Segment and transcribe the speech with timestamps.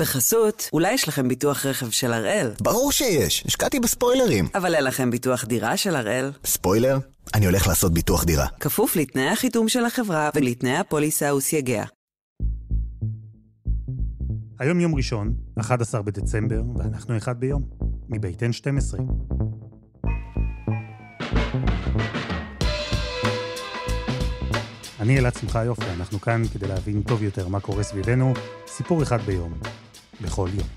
[0.00, 2.50] בחסות, אולי יש לכם ביטוח רכב של הראל.
[2.60, 4.48] ברור שיש, השקעתי בספוילרים.
[4.54, 6.32] אבל אין לכם ביטוח דירה של הראל.
[6.44, 6.98] ספוילר?
[7.34, 8.46] אני הולך לעשות ביטוח דירה.
[8.60, 11.84] כפוף לתנאי החיתום של החברה ולתנאי הפוליסה וסייגיה.
[14.58, 17.62] היום יום ראשון, 11 בדצמבר, ואנחנו אחד ביום,
[18.08, 19.00] מבית N12.
[25.00, 28.34] אני אלעד שמחה יופי, אנחנו כאן כדי להבין טוב יותר מה קורה סביבנו,
[28.66, 29.52] סיפור אחד ביום,
[30.22, 30.68] בכל יום.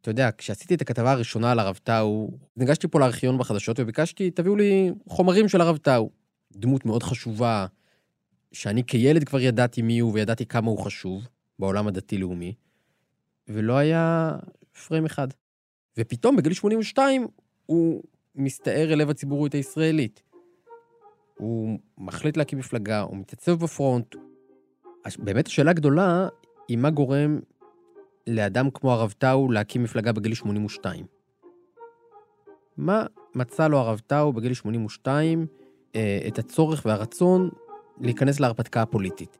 [0.00, 4.56] אתה יודע, כשעשיתי את הכתבה הראשונה על הרב טאו, ניגשתי פה לארכיון בחדשות וביקשתי, תביאו
[4.56, 6.10] לי חומרים של הרב טאו.
[6.52, 7.66] דמות מאוד חשובה,
[8.52, 11.28] שאני כילד כבר ידעתי מי הוא וידעתי כמה הוא חשוב
[11.58, 12.54] בעולם הדתי-לאומי,
[13.48, 14.36] ולא היה
[14.86, 15.28] פריים אחד.
[15.98, 17.26] ופתאום בגיל 82
[17.66, 18.02] הוא
[18.34, 20.22] מסתער אל לב הציבוריות הישראלית.
[21.40, 24.16] הוא מחליט להקים מפלגה, הוא מתייצב בפרונט.
[25.18, 26.28] באמת השאלה הגדולה
[26.68, 27.40] היא מה גורם
[28.26, 31.06] לאדם כמו הרב טאו להקים מפלגה בגיל 82.
[32.76, 35.46] מה מצא לו הרב טאו בגיל 82
[35.94, 37.50] אה, את הצורך והרצון
[38.00, 39.38] להיכנס להרפתקה הפוליטית?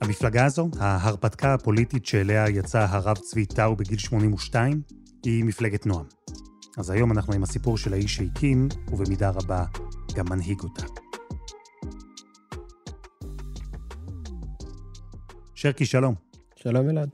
[0.00, 4.80] המפלגה הזו, ההרפתקה הפוליטית שאליה יצא הרב צבי טאו בגיל 82,
[5.24, 6.15] היא מפלגת נועם.
[6.76, 9.64] אז היום אנחנו עם הסיפור של האיש שהקים, ובמידה רבה
[10.14, 10.84] גם מנהיג אותה.
[15.54, 16.14] שרקי, שלום.
[16.56, 17.10] שלום אלעד.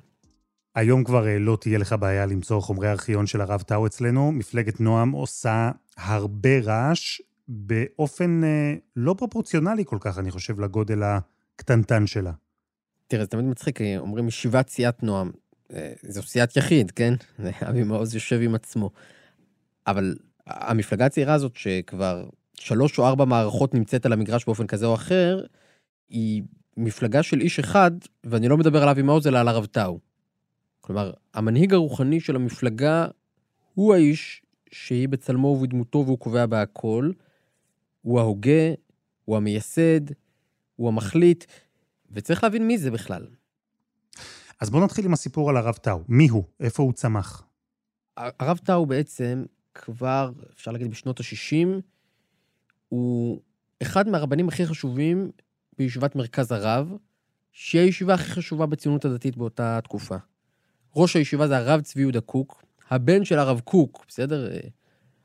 [0.75, 4.33] היום כבר אה, לא תהיה לך בעיה למצוא חומרי ארכיון של הרב טאו אצלנו.
[4.33, 12.07] מפלגת נועם עושה הרבה רעש באופן אה, לא פרופורציונלי כל כך, אני חושב, לגודל הקטנטן
[12.07, 12.33] שלה.
[13.07, 15.31] תראה, זה תמיד מצחיק, אומרים ישיבת סיעת נועם.
[15.73, 17.15] אה, זו סיעת יחיד, כן?
[17.69, 18.91] אבי מעוז יושב עם עצמו.
[19.87, 20.17] אבל
[20.47, 25.45] המפלגה הצעירה הזאת, שכבר שלוש או ארבע מערכות נמצאת על המגרש באופן כזה או אחר,
[26.09, 26.43] היא
[26.77, 27.91] מפלגה של איש אחד,
[28.25, 29.99] ואני לא מדבר על אבי מעוז, אלא על הרב טאו.
[30.81, 33.07] כלומר, המנהיג הרוחני של המפלגה
[33.75, 37.11] הוא האיש שהיא בצלמו ובדמותו והוא קובע בהכל.
[38.03, 38.75] הוא ההוגה,
[39.25, 40.01] הוא המייסד,
[40.77, 41.45] הוא המחליט,
[42.11, 43.27] וצריך להבין מי זה בכלל.
[44.61, 46.01] אז בואו נתחיל עם הסיפור על הרב טאו.
[46.09, 46.45] מי הוא?
[46.61, 47.45] איפה הוא צמח?
[48.17, 51.81] הרב טאו בעצם כבר, אפשר להגיד, בשנות ה-60,
[52.89, 53.41] הוא
[53.83, 55.31] אחד מהרבנים הכי חשובים
[55.79, 56.93] בישיבת מרכז הרב,
[57.53, 60.17] שהיא הישיבה הכי חשובה בציונות הדתית באותה תקופה.
[60.97, 64.51] ראש הישיבה זה הרב צבי יהודה קוק, הבן של הרב קוק, בסדר?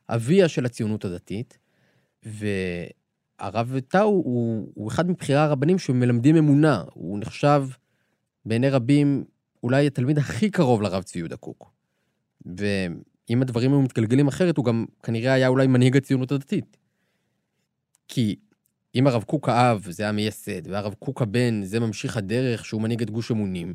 [0.10, 1.58] אביה של הציונות הדתית,
[2.24, 6.84] והרב טאו הוא, הוא אחד מבכירי הרבנים שמלמדים אמונה.
[6.94, 7.64] הוא נחשב
[8.46, 9.26] בעיני רבים
[9.64, 11.72] אולי התלמיד הכי קרוב לרב צבי יהודה קוק.
[13.30, 16.78] ואם הדברים היו מתגלגלים אחרת, הוא גם כנראה היה אולי מנהיג הציונות הדתית.
[18.08, 18.36] כי
[18.96, 23.10] אם הרב קוק האב זה המייסד, והרב קוק הבן זה ממשיך הדרך שהוא מנהיג את
[23.10, 23.74] גוש אמונים,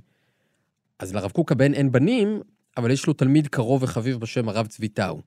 [0.99, 2.41] אז לרב קוק הבן אין בנים,
[2.77, 5.21] אבל יש לו תלמיד קרוב וחביב בשם הרב צבי טאו.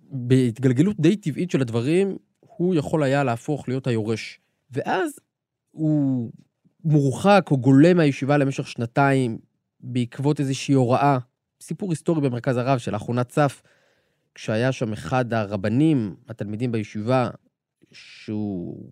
[0.00, 4.40] בהתגלגלות די טבעית של הדברים, הוא יכול היה להפוך להיות היורש.
[4.70, 5.10] ואז
[5.70, 6.30] הוא
[6.84, 9.38] מורחק או גולה מהישיבה למשך שנתיים
[9.80, 11.18] בעקבות איזושהי הוראה,
[11.68, 13.62] סיפור היסטורי במרכז הרב שלאחרונה צף,
[14.34, 17.30] כשהיה שם אחד הרבנים, התלמידים בישיבה,
[17.92, 18.90] שהוא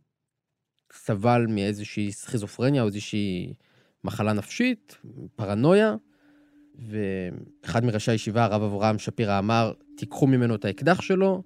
[0.92, 3.54] סבל מאיזושהי סכיזופרניה או איזושהי
[4.04, 4.96] מחלה נפשית,
[5.36, 5.94] פרנויה,
[6.78, 11.42] ואחד מראשי הישיבה, הרב אברהם שפירא, אמר, תיקחו ממנו את האקדח שלו,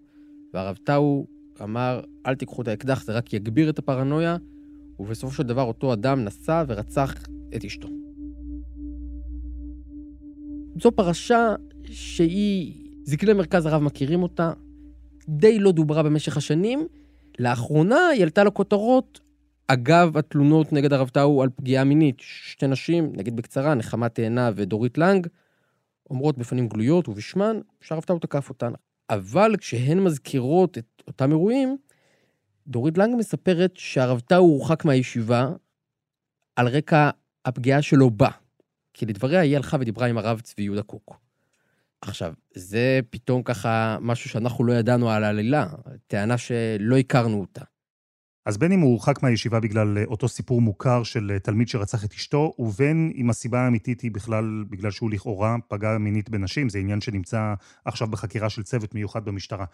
[0.54, 1.26] והרב טאו
[1.62, 4.36] אמר, אל תיקחו את האקדח, זה רק יגביר את הפרנויה,
[4.98, 7.14] ובסופו של דבר אותו אדם נסע ורצח
[7.56, 7.99] את אשתו.
[10.82, 11.54] זו פרשה
[11.84, 12.74] שהיא,
[13.04, 14.52] זקני מרכז הרב מכירים אותה,
[15.28, 16.86] די לא דוברה במשך השנים.
[17.38, 19.20] לאחרונה היא עלתה לכותרות
[19.66, 22.16] אגב התלונות נגד הרב טאו על פגיעה מינית.
[22.20, 25.26] שתי נשים, נגיד בקצרה, נחמה תאנה ודורית לנג,
[26.10, 28.72] אומרות בפנים גלויות ובשמן שהרב טאו תקף אותן.
[29.10, 31.76] אבל כשהן מזכירות את אותם אירועים,
[32.66, 35.50] דורית לנג מספרת שהרב טאו הורחק מהישיבה
[36.56, 37.10] על רקע
[37.44, 38.30] הפגיעה שלו בה.
[38.94, 41.16] כי לדבריה היא הלכה ודיברה עם הרב צבי יהודה קוק.
[42.00, 45.66] עכשיו, זה פתאום ככה משהו שאנחנו לא ידענו על העלילה,
[46.06, 47.64] טענה שלא הכרנו אותה.
[48.46, 52.04] אז בין אם הוא הורחק מהישיבה בגלל אה, אותו סיפור מוכר של אה, תלמיד שרצח
[52.04, 56.78] את אשתו, ובין אם הסיבה האמיתית היא בכלל בגלל שהוא לכאורה פגע מינית בנשים, זה
[56.78, 57.54] עניין שנמצא
[57.84, 59.64] עכשיו בחקירה של צוות מיוחד במשטרה.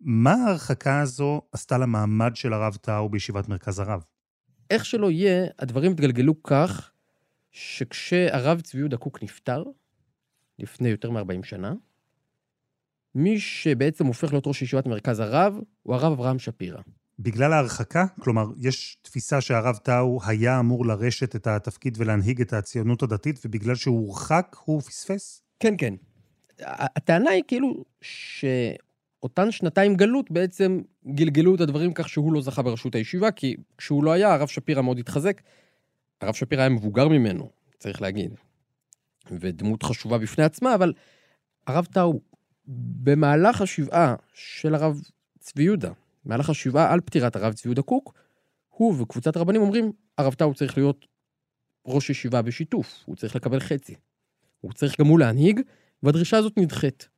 [0.00, 4.02] מה ההרחקה הזו עשתה למעמד של הרב טאו בישיבת מרכז הרב?
[4.70, 6.90] איך שלא יהיה, הדברים התגלגלו כך
[7.58, 9.64] שכשהרב צבי יהודה קוק נפטר,
[10.58, 11.74] לפני יותר מ-40 שנה,
[13.14, 16.80] מי שבעצם הופך להיות ראש ישיבת מרכז הרב הוא הרב אברהם שפירא.
[17.18, 18.06] בגלל ההרחקה?
[18.20, 23.74] כלומר, יש תפיסה שהרב טאו היה אמור לרשת את התפקיד ולהנהיג את הציונות הדתית, ובגלל
[23.74, 25.42] שהוא הורחק, הוא פספס?
[25.60, 25.94] כן, כן.
[26.60, 32.94] הטענה היא כאילו שאותן שנתיים גלות בעצם גלגלו את הדברים כך שהוא לא זכה בראשות
[32.94, 35.40] הישיבה, כי כשהוא לא היה, הרב שפירא מאוד התחזק.
[36.20, 38.34] הרב שפירא היה מבוגר ממנו, צריך להגיד,
[39.30, 40.92] ודמות חשובה בפני עצמה, אבל
[41.66, 42.20] הרב טאו,
[43.02, 45.00] במהלך השבעה של הרב
[45.38, 45.92] צבי יהודה,
[46.24, 48.14] במהלך השבעה על פטירת הרב צבי יהודה קוק,
[48.68, 51.06] הוא וקבוצת הרבנים אומרים, הרב טאו צריך להיות
[51.86, 53.94] ראש ישיבה בשיתוף, הוא צריך לקבל חצי.
[54.60, 55.60] הוא צריך גם הוא להנהיג,
[56.02, 57.08] והדרישה הזאת נדחית.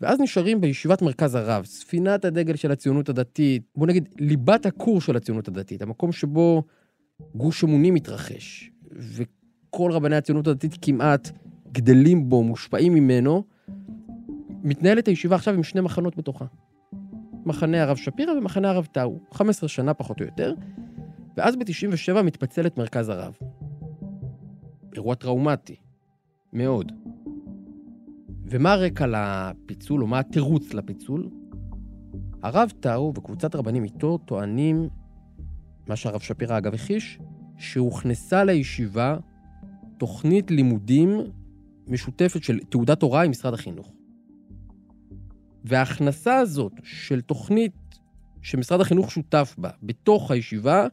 [0.00, 5.16] ואז נשארים בישיבת מרכז הרב, ספינת הדגל של הציונות הדתית, בוא נגיד, ליבת הכור של
[5.16, 6.64] הציונות הדתית, המקום שבו
[7.34, 11.30] גוש אמונים מתרחש, וכל רבני הציונות הדתית כמעט
[11.72, 13.44] גדלים בו, מושפעים ממנו,
[14.62, 16.44] מתנהלת הישיבה עכשיו עם שני מחנות בתוכה.
[17.46, 20.54] מחנה הרב שפירא ומחנה הרב טאו, 15 שנה פחות או יותר,
[21.36, 23.34] ואז ב-97 מתפצל את מרכז הרב.
[24.94, 25.76] אירוע טראומטי,
[26.52, 26.92] מאוד.
[28.44, 31.28] ומה הרקע לפיצול, או מה התירוץ לפיצול?
[32.42, 34.88] הרב טאו וקבוצת רבנים איתו טוענים,
[35.86, 37.18] מה שהרב שפירא אגב הכחיש,
[37.58, 39.16] שהוכנסה לישיבה
[39.98, 41.20] תוכנית לימודים
[41.86, 43.92] משותפת של תעודת הוראה עם משרד החינוך.
[45.64, 47.72] וההכנסה הזאת של תוכנית
[48.42, 50.86] שמשרד החינוך שותף בה בתוך הישיבה,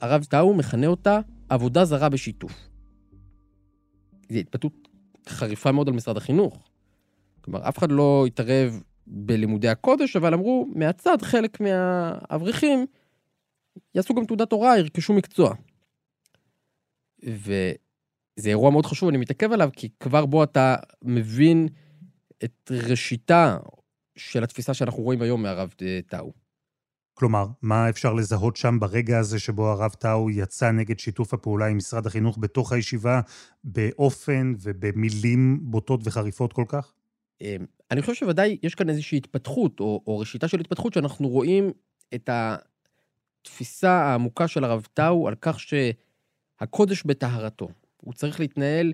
[0.00, 2.52] הרב טאו מכנה אותה עבודה זרה בשיתוף.
[4.32, 4.88] זו התבטאות
[5.28, 6.68] חריפה מאוד על משרד החינוך.
[7.40, 12.86] כלומר, אף אחד לא התערב בלימודי הקודש, אבל אמרו, מהצד חלק מהאברכים
[13.94, 15.54] יעשו גם תעודת הוראה, ירכשו מקצוע.
[17.22, 21.68] וזה אירוע מאוד חשוב, אני מתעכב עליו, כי כבר בו אתה מבין
[22.44, 23.58] את ראשיתה
[24.16, 26.32] של התפיסה שאנחנו רואים היום מהרב אה, טאו.
[27.14, 31.76] כלומר, מה אפשר לזהות שם ברגע הזה שבו הרב טאו יצא נגד שיתוף הפעולה עם
[31.76, 33.20] משרד החינוך בתוך הישיבה
[33.64, 36.92] באופן ובמילים בוטות וחריפות כל כך?
[37.40, 41.72] אמ, אני חושב שוודאי יש כאן איזושהי התפתחות, או, או ראשיתה של התפתחות, שאנחנו רואים
[42.14, 42.28] את
[43.40, 47.68] התפיסה העמוקה של הרב טאו על כך שהקודש בטהרתו.
[47.96, 48.92] הוא צריך להתנהל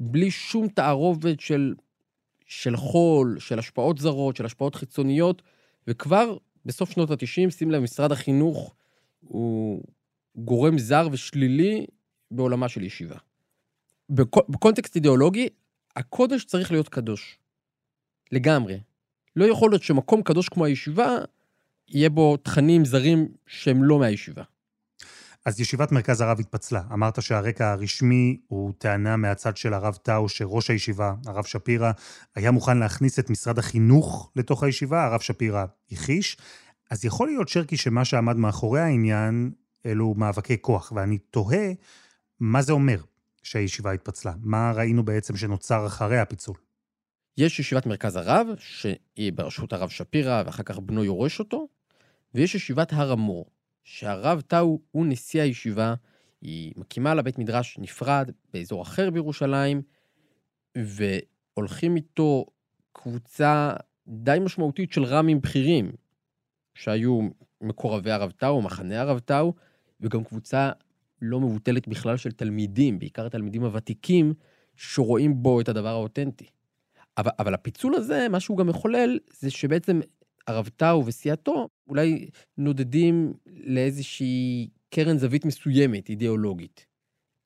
[0.00, 1.74] בלי שום תערובת של
[2.46, 5.42] של חול, של השפעות זרות, של השפעות חיצוניות,
[5.86, 8.74] וכבר בסוף שנות ה-90, שים לב, משרד החינוך
[9.20, 9.82] הוא
[10.36, 11.86] גורם זר ושלילי
[12.30, 13.16] בעולמה של ישיבה.
[14.48, 15.48] בקונטקסט אידיאולוגי,
[15.96, 17.38] הקודש צריך להיות קדוש.
[18.32, 18.80] לגמרי.
[19.36, 21.18] לא יכול להיות שמקום קדוש כמו הישיבה,
[21.88, 24.42] יהיה בו תכנים זרים שהם לא מהישיבה.
[25.44, 26.82] אז ישיבת מרכז הרב התפצלה.
[26.92, 31.90] אמרת שהרקע הרשמי הוא טענה מהצד של הרב טאו, שראש הישיבה, הרב שפירא,
[32.34, 36.36] היה מוכן להכניס את משרד החינוך לתוך הישיבה, הרב שפירא הכחיש.
[36.90, 39.50] אז יכול להיות, שרקי, שמה שעמד מאחורי העניין,
[39.86, 41.72] אלו מאבקי כוח, ואני תוהה
[42.40, 43.00] מה זה אומר
[43.42, 44.32] שהישיבה התפצלה.
[44.42, 46.65] מה ראינו בעצם שנוצר אחרי הפיצול?
[47.38, 51.68] יש ישיבת מרכז הרב, שהיא בראשות הרב שפירא, ואחר כך בנו יורש אותו,
[52.34, 53.46] ויש ישיבת הר המור,
[53.84, 55.94] שהרב טאו הוא נשיא הישיבה,
[56.40, 59.82] היא מקימה לה בית מדרש נפרד באזור אחר בירושלים,
[60.78, 62.46] והולכים איתו
[62.92, 63.72] קבוצה
[64.08, 65.92] די משמעותית של רמים בכירים,
[66.74, 67.20] שהיו
[67.60, 69.54] מקורבי הרב טאו, מחנה הרב טאו,
[70.00, 70.70] וגם קבוצה
[71.22, 74.34] לא מבוטלת בכלל של תלמידים, בעיקר התלמידים הוותיקים,
[74.76, 76.55] שרואים בו את הדבר האותנטי.
[77.18, 80.00] אבל, אבל הפיצול הזה, מה שהוא גם מחולל, זה שבעצם
[80.46, 86.86] הרב טאו וסיעתו אולי נודדים לאיזושהי קרן זווית מסוימת, אידיאולוגית.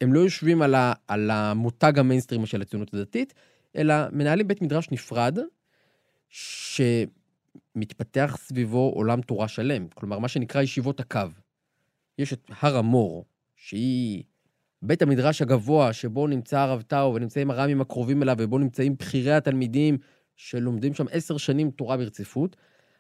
[0.00, 3.34] הם לא יושבים על, ה, על המותג המיינסטרים של הציונות הדתית,
[3.76, 5.38] אלא מנהלים בית מדרש נפרד,
[7.76, 9.88] שמתפתח סביבו עולם תורה שלם.
[9.88, 11.20] כלומר, מה שנקרא ישיבות הקו.
[12.18, 13.24] יש את הר המור,
[13.56, 14.24] שהיא
[14.82, 19.99] בית המדרש הגבוה, שבו נמצא הרב טאו ונמצאים הר"מים הקרובים אליו, ובו נמצאים בכירי התלמידים
[20.37, 22.56] שלומדים שם עשר שנים תורה ברציפות.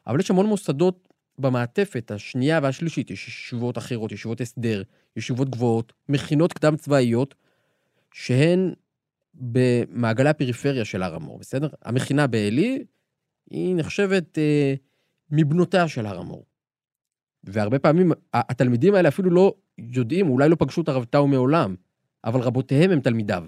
[0.06, 1.08] אבל יש המון מוסדות
[1.38, 4.82] במעטפת השנייה והשלישית, יש ישיבות אחרות, ישיבות הסדר,
[5.16, 7.34] ישיבות גבוהות, מכינות קדם צבאיות,
[8.14, 8.72] שהן
[9.34, 11.68] במעגלי הפריפריה של הר המור, בסדר?
[11.82, 12.84] המכינה בעלי,
[13.50, 14.74] היא נחשבת אה,
[15.30, 16.46] מבנותיה של הר המור.
[17.44, 19.54] והרבה פעמים התלמידים האלה אפילו לא
[19.88, 21.74] יודעים, אולי לא פגשו את הרב טאו מעולם,
[22.24, 23.44] אבל רבותיהם הם תלמידיו.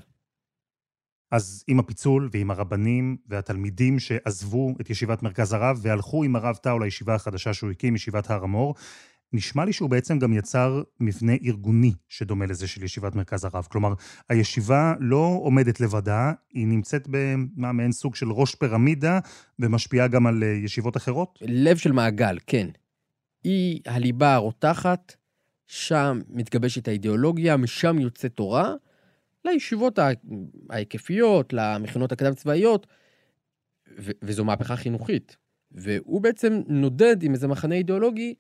[1.31, 6.79] אז עם הפיצול ועם הרבנים והתלמידים שעזבו את ישיבת מרכז הרב והלכו עם הרב טאו
[6.79, 8.75] לישיבה החדשה שהוא הקים, ישיבת הר המור,
[9.33, 13.67] נשמע לי שהוא בעצם גם יצר מבנה ארגוני שדומה לזה של ישיבת מרכז הרב.
[13.71, 13.95] כלומר,
[14.29, 19.19] הישיבה לא עומדת לבדה, היא נמצאת במה מעין סוג של ראש פירמידה
[19.59, 21.39] ומשפיעה גם על אה, ישיבות אחרות?
[21.43, 22.69] לב של מעגל, כן.
[23.45, 25.15] היא הליבה הרותחת,
[25.67, 28.75] שם מתגבשת האידיאולוגיה, משם יוצא תורה,
[29.45, 29.99] לישיבות
[30.71, 32.87] ההיקפיות, למכינות הקדם-צבאיות,
[33.99, 35.37] ו- וזו מהפכה חינוכית.
[35.73, 38.35] והוא בעצם נודד עם איזה מחנה אידיאולוגי,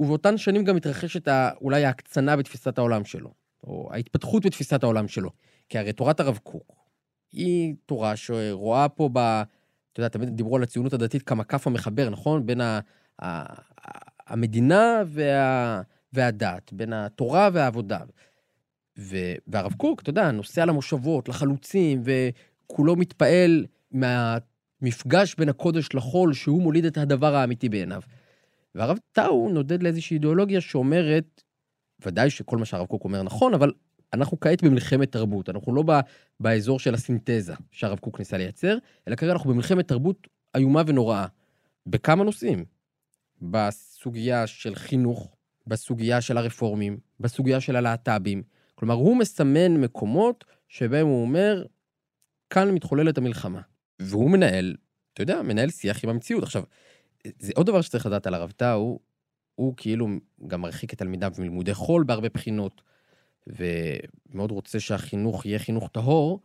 [0.00, 1.28] ובאותן שנים גם מתרחשת
[1.60, 3.32] אולי ההקצנה בתפיסת העולם שלו,
[3.64, 5.30] או ההתפתחות בתפיסת העולם שלו.
[5.68, 6.80] כי הרי תורת הרב קוק
[7.32, 9.18] היא תורה שרואה פה ב...
[9.92, 12.46] אתה יודע, תמיד דיברו על הציונות הדתית כמקף המחבר, נכון?
[12.46, 12.80] בין ה-
[13.22, 13.60] ה-
[14.26, 15.82] המדינה וה...
[16.12, 17.98] והדת, בין התורה והעבודה.
[18.98, 19.16] ו...
[19.46, 26.84] והרב קוק, אתה יודע, נוסע למושבות, לחלוצים, וכולו מתפעל מהמפגש בין הקודש לחול, שהוא מוליד
[26.84, 28.02] את הדבר האמיתי בעיניו.
[28.74, 31.42] והרב טאו נודד לאיזושהי אידיאולוגיה שאומרת,
[32.06, 33.72] ודאי שכל מה שהרב קוק אומר נכון, אבל
[34.12, 36.00] אנחנו כעת במלחמת תרבות, אנחנו לא ב...
[36.40, 41.26] באזור של הסינתזה שהרב קוק ניסה לייצר, אלא כרגע אנחנו במלחמת תרבות איומה ונוראה.
[41.86, 42.64] בכמה נושאים.
[43.42, 45.36] בסוגיה של חינוך,
[45.70, 48.42] בסוגיה של הרפורמים, בסוגיה של הלהט"בים.
[48.74, 51.64] כלומר, הוא מסמן מקומות שבהם הוא אומר,
[52.50, 53.60] כאן מתחוללת המלחמה.
[54.00, 54.76] והוא מנהל,
[55.12, 56.42] אתה יודע, מנהל שיח עם המציאות.
[56.42, 56.62] עכשיו,
[57.38, 58.98] זה עוד דבר שצריך לדעת על הרב טאו,
[59.54, 60.08] הוא כאילו
[60.46, 62.82] גם מרחיק את תלמידיו מלימודי חול בהרבה בחינות,
[63.46, 66.40] ומאוד רוצה שהחינוך יהיה חינוך טהור,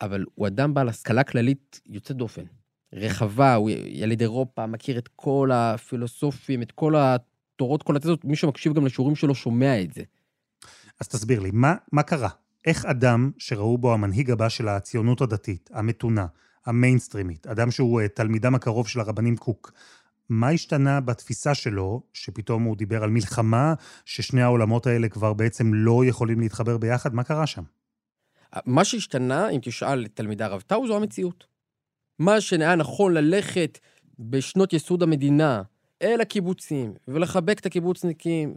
[0.00, 2.44] אבל הוא אדם בעל השכלה כללית יוצאת דופן.
[2.92, 6.94] רחבה, הוא יליד אירופה, מכיר את כל הפילוסופים, את כל
[7.56, 10.02] התורות, כל התזות, מי שמקשיב גם לשיעורים שלו שומע את זה.
[11.00, 12.28] אז תסביר לי, מה, מה קרה?
[12.66, 16.26] איך אדם שראו בו המנהיג הבא של הציונות הדתית, המתונה,
[16.66, 19.72] המיינסטרימית, אדם שהוא אה, תלמידם הקרוב של הרבנים קוק,
[20.28, 26.04] מה השתנה בתפיסה שלו, שפתאום הוא דיבר על מלחמה, ששני העולמות האלה כבר בעצם לא
[26.04, 27.14] יכולים להתחבר ביחד?
[27.14, 27.62] מה קרה שם?
[28.66, 31.46] מה שהשתנה, אם תשאל את תלמידי הרב טאו, זו המציאות.
[32.18, 33.78] מה שהיה נכון ללכת
[34.18, 35.62] בשנות יסוד המדינה
[36.02, 38.56] אל הקיבוצים ולחבק את הקיבוצניקים,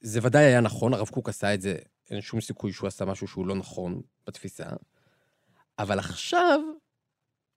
[0.00, 1.76] זה ודאי היה נכון, הרב קוק עשה את זה,
[2.10, 4.64] אין שום סיכוי שהוא עשה משהו שהוא לא נכון בתפיסה.
[5.78, 6.60] אבל עכשיו,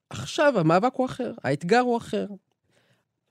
[0.09, 2.27] עכשיו המאבק הוא אחר, האתגר הוא אחר.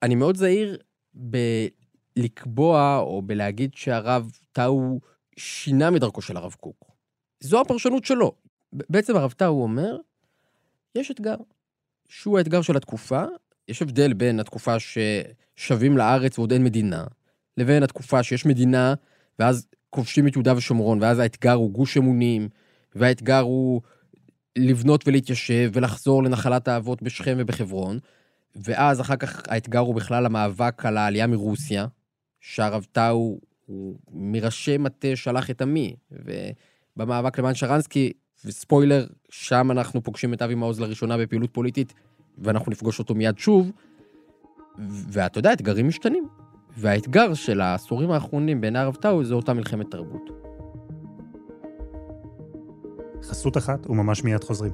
[0.03, 0.79] אני מאוד זהיר
[1.15, 5.01] בלקבוע או בלהגיד שהרב טאו
[5.37, 6.85] שינה מדרכו של הרב קוק.
[7.41, 8.33] זו הפרשנות שלו.
[8.73, 9.97] בעצם הרב טאו אומר,
[10.95, 11.37] יש אתגר,
[12.09, 13.25] שהוא האתגר של התקופה,
[13.69, 17.05] יש הבדל בין התקופה ששבים לארץ ועוד אין מדינה,
[17.57, 18.95] לבין התקופה שיש מדינה,
[19.39, 22.49] ואז כובשים את יהודה ושומרון, ואז האתגר הוא גוש אמונים,
[22.95, 23.81] והאתגר הוא
[24.57, 27.99] לבנות ולהתיישב ולחזור לנחלת האבות בשכם ובחברון,
[28.57, 31.87] ואז אחר כך האתגר הוא בכלל המאבק על העלייה מרוסיה,
[32.41, 35.97] שהרב טאו הוא מראשי מטה שלח את עמי,
[36.97, 38.13] ובמאבק למען שרנסקי,
[38.45, 41.95] וספוילר, שם אנחנו פוגשים את אבי מעוז לראשונה בפעילות פוליטית,
[42.39, 43.71] ואנחנו נפגוש אותו מיד שוב,
[44.79, 46.29] ואתה יודע, אתגרים משתנים.
[46.77, 50.31] והאתגר של העשורים האחרונים בעיני הרב טאו זה אותה מלחמת תרבות.
[53.23, 54.73] חסות אחת וממש מיד חוזרים.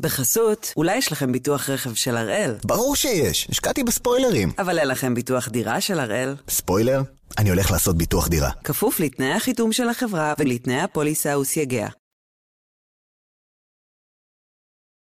[0.00, 4.52] בחסות, אולי יש לכם ביטוח רכב של הראל, ברור שיש, השקעתי בספוילרים.
[4.58, 6.36] אבל אין לכם ביטוח דירה של הראל.
[6.48, 7.02] ספוילר?
[7.38, 8.50] אני הולך לעשות ביטוח דירה.
[8.64, 11.88] כפוף לתנאי החיתום של החברה ולתנאי הפוליסה וסייגיה.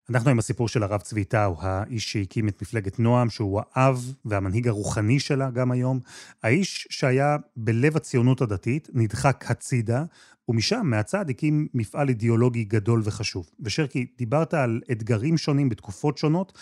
[0.10, 4.68] אנחנו עם הסיפור של הרב צבי טאו, האיש שהקים את מפלגת נועם, שהוא האב והמנהיג
[4.68, 6.00] הרוחני שלה גם היום.
[6.44, 10.04] האיש שהיה בלב הציונות הדתית, נדחק הצידה,
[10.52, 13.50] ומשם, מהצד, הקים מפעל אידיאולוגי גדול וחשוב.
[13.60, 16.58] ושרקי, דיברת על אתגרים שונים בתקופות שונות,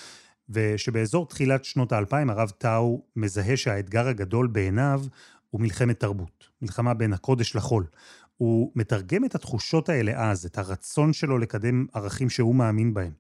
[0.50, 5.02] ושבאזור תחילת שנות האלפיים הרב טאו מזהה שהאתגר הגדול בעיניו
[5.50, 7.86] הוא מלחמת תרבות, מלחמה בין הקודש לחול.
[8.38, 13.12] הוא מתרגם את התחושות האלה אז, את הרצון שלו לקדם ערכים שהוא מאמין בהם,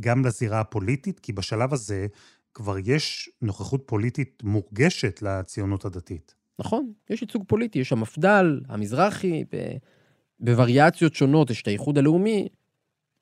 [0.00, 2.06] גם לזירה הפוליטית, כי בשלב הזה
[2.54, 6.34] כבר יש נוכחות פוליטית מורגשת לציונות הדתית.
[6.58, 9.76] נכון, יש ייצוג פוליטי, יש המפד"ל, המזרחי, ב...
[10.40, 12.48] בווריאציות שונות, יש את האיחוד הלאומי,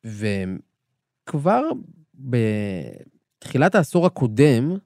[0.04, 1.62] וכבר
[2.14, 4.76] בתחילת העשור הקודם,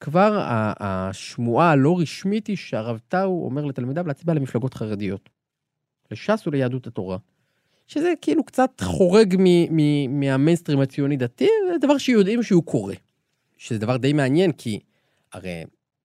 [0.00, 0.38] כבר
[0.80, 5.30] השמועה הלא רשמית היא שהרב טאו אומר לתלמידיו להצביע למפלגות חרדיות.
[6.10, 7.18] לש"ס וליהדות התורה.
[7.86, 9.36] שזה כאילו קצת חורג
[10.10, 12.94] מהמיינסטרים הציוני-דתי, זה דבר שיודעים שהוא קורה.
[13.56, 14.80] שזה דבר די מעניין, כי
[15.32, 15.64] הרי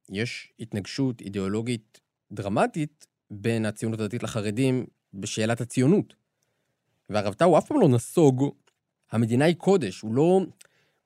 [0.09, 2.01] יש התנגשות אידיאולוגית
[2.31, 6.13] דרמטית בין הציונות הדתית לחרדים בשאלת הציונות.
[7.09, 8.49] והרב טאו אף פעם לא נסוג,
[9.11, 10.41] המדינה היא קודש, הוא לא,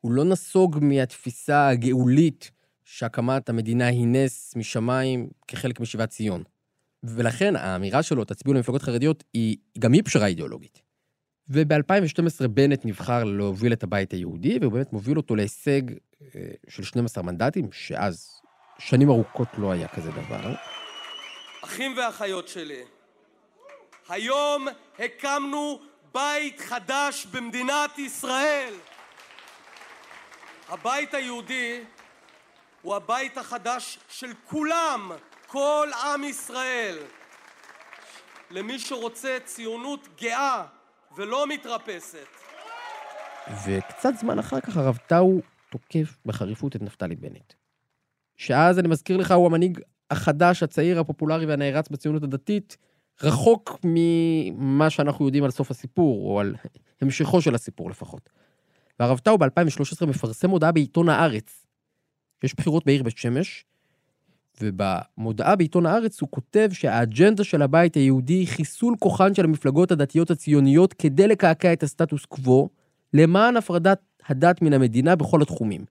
[0.01, 2.51] הוא לא נסוג מהתפיסה הגאולית
[2.83, 6.43] שהקמת המדינה היא נס משמיים כחלק משיבת ציון.
[7.03, 10.81] ולכן האמירה שלו, תצביעו למפלגות חרדיות, היא גם היא פשרה אידיאולוגית.
[11.49, 15.81] וב-2012 בנט נבחר להוביל את הבית היהודי, והוא באמת מוביל אותו להישג
[16.35, 18.41] אה, של 12 מנדטים, שאז
[18.79, 20.53] שנים ארוכות לא היה כזה דבר.
[21.63, 22.81] אחים ואחיות שלי,
[24.09, 24.67] היום
[24.99, 25.81] הקמנו
[26.13, 28.73] בית חדש במדינת ישראל.
[30.69, 31.83] הבית היהודי
[32.81, 35.11] הוא הבית החדש של כולם,
[35.47, 36.97] כל עם ישראל.
[38.51, 40.65] למי שרוצה ציונות גאה
[41.15, 42.27] ולא מתרפסת.
[43.65, 47.53] וקצת זמן אחר כך הרב טאו תוקף בחריפות את נפתלי בנט.
[48.37, 49.79] שאז, אני מזכיר לך, הוא המנהיג
[50.11, 52.77] החדש, הצעיר, הפופולרי והנערץ בציונות הדתית,
[53.23, 56.55] רחוק ממה שאנחנו יודעים על סוף הסיפור, או על
[57.01, 58.29] המשכו של הסיפור לפחות.
[58.99, 61.65] והרב טאו ב-2013 מפרסם הודעה בעיתון הארץ.
[62.43, 63.65] יש בחירות בעיר בית שמש,
[64.61, 70.31] ובמודעה בעיתון הארץ הוא כותב שהאג'נדה של הבית היהודי היא חיסול כוחן של המפלגות הדתיות
[70.31, 72.69] הציוניות כדי לקעקע את הסטטוס קוו,
[73.13, 75.85] למען הפרדת הדת מן המדינה בכל התחומים.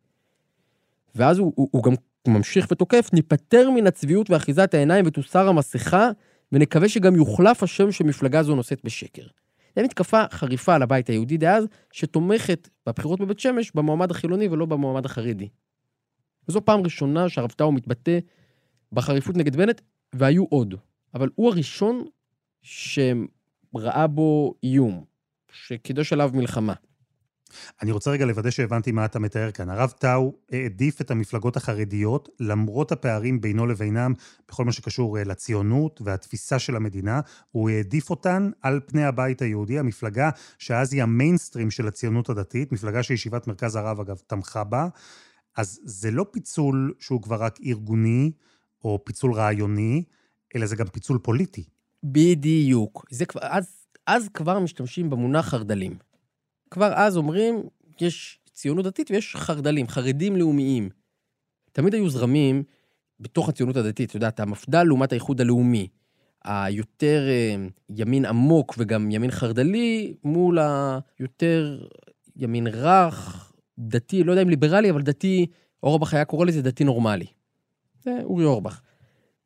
[1.15, 1.93] ואז הוא, הוא, הוא גם
[2.29, 6.11] ממשיך ותוקף, ניפטר מן הצביעות ואחיזת העיניים ותוסר המסכה,
[6.53, 9.27] ונקווה שגם יוחלף השם שמפלגה זו נושאת בשקר.
[9.77, 15.05] זו מתקפה חריפה על הבית היהודי דאז, שתומכת בבחירות בבית שמש במועמד החילוני ולא במועמד
[15.05, 15.49] החרדי.
[16.49, 18.19] וזו פעם ראשונה שהרב טאו מתבטא
[18.93, 19.81] בחריפות נגד בנט,
[20.13, 20.75] והיו עוד.
[21.15, 22.05] אבל הוא הראשון
[22.63, 25.05] שראה בו איום,
[25.53, 26.75] שקידש עליו מלחמה.
[27.83, 29.71] אני רוצה רגע לוודא שהבנתי מה אתה מתאר כאן.
[29.71, 34.13] הרב טאו העדיף את המפלגות החרדיות, למרות הפערים בינו לבינם
[34.49, 39.79] בכל מה שקשור אה, לציונות והתפיסה של המדינה, הוא העדיף אותן על פני הבית היהודי,
[39.79, 44.89] המפלגה שאז היא המיינסטרים של הציונות הדתית, מפלגה שישיבת מרכז הרב, אגב, תמכה בה.
[45.57, 48.33] אז זה לא פיצול שהוא כבר רק ארגוני,
[48.85, 50.05] או פיצול רעיוני,
[50.57, 51.65] אלא זה גם פיצול פוליטי.
[52.05, 53.07] בדיוק.
[53.11, 56.08] זה כבר, אז, אז כבר משתמשים במונח חרד"לים.
[56.71, 57.63] כבר אז אומרים,
[58.01, 60.89] יש ציונות דתית ויש חרד"לים, חרדים לאומיים.
[61.73, 62.63] תמיד היו זרמים
[63.21, 65.89] בתוך הציונות הדתית, את יודעת, המפד"ל לעומת האיחוד הלאומי.
[66.45, 71.85] היותר אה, ימין עמוק וגם ימין חרד"לי, מול היותר
[72.37, 75.47] ימין רך, דתי, לא יודע אם ליברלי, אבל דתי,
[75.83, 77.27] אורבך היה קורא לזה דתי נורמלי.
[78.05, 78.81] זה אורי אורבך.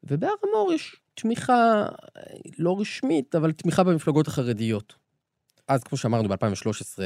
[0.04, 1.86] ובהר המור יש תמיכה
[2.58, 5.01] לא רשמית, אבל תמיכה במפלגות החרדיות.
[5.72, 6.98] אז, כמו שאמרנו, ב-2013,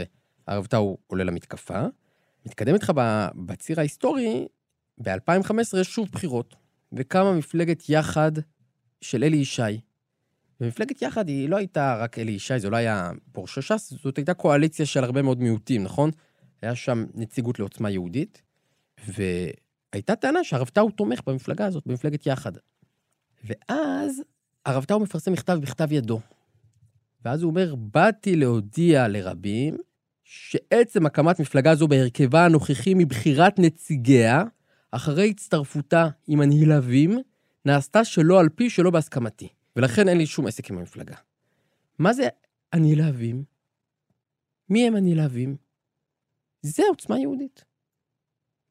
[0.46, 1.80] הרב טאו עולה למתקפה.
[2.46, 2.92] מתקדם איתך
[3.34, 4.46] בציר ההיסטורי,
[4.98, 6.54] ב-2015 יש שוב בחירות,
[6.92, 8.32] וקמה מפלגת יחד
[9.00, 9.80] של אלי ישי.
[10.60, 14.34] ומפלגת יחד היא לא הייתה רק אלי ישי, זה לא היה פורשה ש"ס, זאת הייתה
[14.34, 16.10] קואליציה של הרבה מאוד מיעוטים, נכון?
[16.62, 18.42] היה שם נציגות לעוצמה יהודית,
[19.08, 22.52] והייתה טענה שהרב טאו תומך במפלגה הזאת, במפלגת יחד.
[23.44, 24.22] ואז
[24.66, 26.20] הרב טאו מפרסם מכתב בכתב ידו,
[27.26, 29.76] ואז הוא אומר, באתי להודיע לרבים
[30.24, 34.44] שעצם הקמת מפלגה זו בהרכבה הנוכחי מבחירת נציגיה,
[34.90, 37.18] אחרי הצטרפותה עם הנלהבים,
[37.64, 39.48] נעשתה שלא על פי, שלא בהסכמתי.
[39.76, 41.14] ולכן אין לי שום עסק עם המפלגה.
[41.98, 42.28] מה זה
[42.72, 43.44] הנלהבים?
[44.68, 45.56] מי הם הנלהבים?
[46.62, 47.64] זה עוצמה יהודית.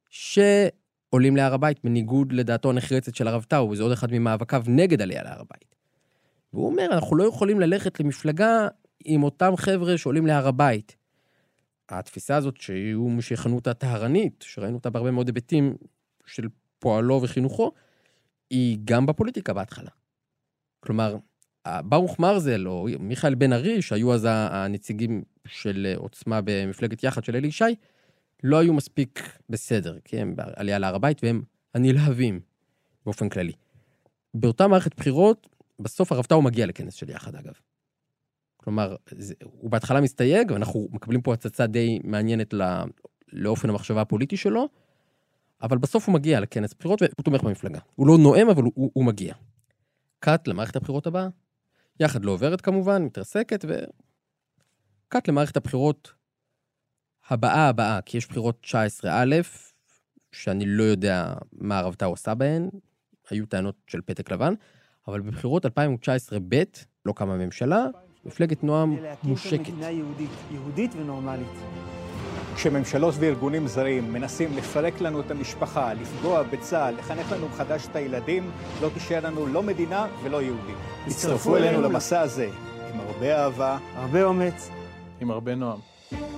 [0.09, 5.23] שעולים להר הבית בניגוד לדעתו הנחרצת של הרב טאו, וזה עוד אחד ממאבקיו נגד עלייה
[5.23, 5.74] להר הבית.
[6.55, 8.67] והוא אומר, אנחנו לא יכולים ללכת למפלגה
[9.05, 10.95] עם אותם חבר'ה שעולים להר הבית.
[11.89, 15.75] התפיסה הזאת, שיהיו מי שיכנו אותה טהרנית, שראינו אותה בהרבה מאוד היבטים
[16.25, 16.47] של
[16.79, 17.71] פועלו וחינוכו,
[18.49, 19.89] היא גם בפוליטיקה בהתחלה.
[20.79, 21.17] כלומר,
[21.67, 27.47] ברוך מרזל או מיכאל בן ארי, שהיו אז הנציגים של עוצמה במפלגת יחד של אלי
[27.47, 27.75] ישי,
[28.43, 32.39] לא היו מספיק בסדר, כי הם בעלייה להר הבית והם הנלהבים
[33.05, 33.53] באופן כללי.
[34.33, 37.53] באותה מערכת בחירות, בסוף הרב טאו מגיע לכנס של יחד, אגב.
[38.57, 42.65] כלומר, זה, הוא בהתחלה מסתייג, ואנחנו מקבלים פה הצצה די מעניינת לא,
[43.33, 44.69] לאופן המחשבה הפוליטי שלו,
[45.61, 47.79] אבל בסוף הוא מגיע לכנס בחירות והוא תומך במפלגה.
[47.95, 49.33] הוא לא נואם, אבל הוא, הוא מגיע.
[50.19, 51.27] קאט למערכת הבחירות הבאה.
[51.99, 53.79] יחד לא עוברת כמובן, מתרסקת, ו...
[55.07, 56.13] קאט למערכת הבחירות
[57.29, 59.07] הבאה הבאה, כי יש בחירות 19א,
[60.31, 62.69] שאני לא יודע מה הרב טאו עשה בהן,
[63.29, 64.53] היו טענות של פתק לבן,
[65.07, 66.63] אבל בבחירות 2019 ב',
[67.05, 67.85] לא קמה ממשלה,
[68.25, 69.73] מפלגת נועם מושקת.
[69.79, 71.47] יהודית, יהודית ונורמלית.
[72.55, 78.51] כשממשלות וארגונים זרים מנסים לפרק לנו את המשפחה, לפגוע בצה"ל, לחנך לנו מחדש את הילדים,
[78.81, 80.75] לא תישאר לנו לא מדינה ולא יהודים.
[81.07, 82.49] הצטרפו אלינו למסע הזה,
[82.93, 84.69] עם הרבה אהבה, הרבה אומץ,
[85.21, 85.79] עם הרבה נועם.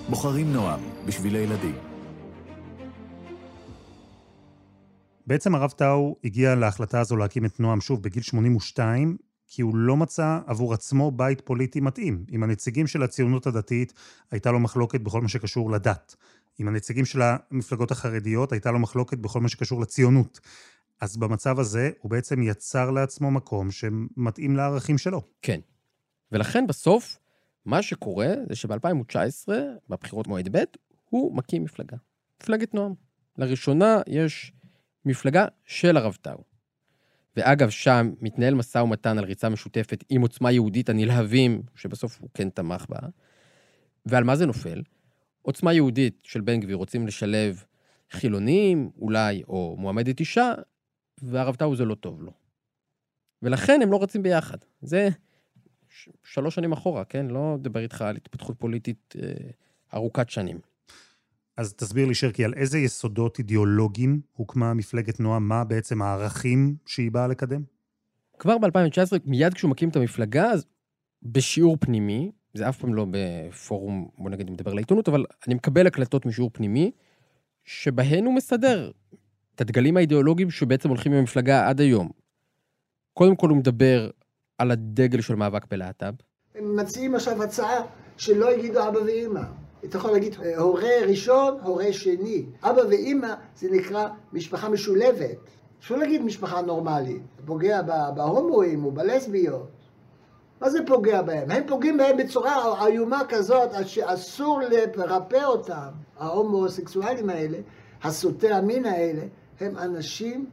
[0.10, 1.75] בוחרים נועם, בשביל הילדים.
[5.27, 9.97] בעצם הרב טאו הגיע להחלטה הזו להקים את נועם שוב בגיל 82, כי הוא לא
[9.97, 12.25] מצא עבור עצמו בית פוליטי מתאים.
[12.29, 13.93] עם הנציגים של הציונות הדתית
[14.31, 16.15] הייתה לו מחלוקת בכל מה שקשור לדת.
[16.57, 20.39] עם הנציגים של המפלגות החרדיות הייתה לו מחלוקת בכל מה שקשור לציונות.
[21.01, 25.21] אז במצב הזה הוא בעצם יצר לעצמו מקום שמתאים לערכים שלו.
[25.41, 25.59] כן.
[26.31, 27.19] ולכן בסוף,
[27.65, 29.49] מה שקורה זה שב-2019,
[29.89, 30.63] בבחירות מועד ב',
[31.09, 31.97] הוא מקים מפלגה.
[32.41, 32.93] מפלגת נועם.
[33.37, 34.53] לראשונה יש
[35.08, 36.43] מפלגה של הרב טאו.
[37.38, 42.50] ואגב, שם מתנהל משא ומתן על ריצה משותפת עם עוצמה יהודית הנלהבים, שבסוף הוא כן
[42.50, 43.00] תמך בה.
[44.06, 44.82] ועל מה זה נופל?
[45.41, 47.63] עוצמה יהודית של בן גביר רוצים לשלב
[48.12, 50.54] חילונים, אולי, או מועמדת אישה,
[51.22, 52.32] והרב טאו זה לא טוב לו.
[53.41, 54.58] ולכן הם לא רצים ביחד.
[54.82, 55.10] זה
[56.24, 57.26] שלוש שנים אחורה, כן?
[57.26, 59.32] לא מדבר איתך על התפתחות פוליטית אה,
[59.93, 60.60] ארוכת שנים.
[61.58, 65.48] אז תסביר לי, שרקי, על איזה יסודות אידיאולוגיים הוקמה מפלגת נועם?
[65.48, 67.62] מה בעצם הערכים שהיא באה לקדם?
[68.39, 70.65] כבר ב-2019, מיד כשהוא מקים את המפלגה, אז
[71.24, 76.26] בשיעור פנימי, זה אף פעם לא בפורום, בוא נגיד, מדבר לעיתונות, אבל אני מקבל הקלטות
[76.26, 76.91] משיעור פנימי,
[77.65, 78.91] שבהן הוא מסדר
[79.56, 82.10] את הדגלים האידיאולוגיים שבעצם הולכים עם המפלגה עד היום.
[83.13, 84.10] קודם כל הוא מדבר
[84.58, 86.13] על הדגל של מאבק בלהט"ב.
[86.56, 87.82] הם מציעים עכשיו הצעה
[88.17, 89.41] שלא יגידו אבא ואימא.
[89.85, 92.45] אתה יכול להגיד הורה ראשון, הורה שני.
[92.63, 95.37] אבא ואימא זה נקרא משפחה משולבת.
[95.79, 97.21] אפשר להגיד משפחה נורמלית.
[97.45, 97.81] פוגע
[98.15, 99.67] בהומואים ובלסביות.
[100.61, 101.51] מה זה פוגע בהם?
[101.51, 104.61] הם פוגעים בהם בצורה איומה כזאת עד שאסור
[104.95, 105.89] לרפא אותם.
[106.19, 107.57] ההומוסקסואלים האלה,
[108.03, 109.21] הסוטי המין האלה,
[109.59, 110.45] הם אנשים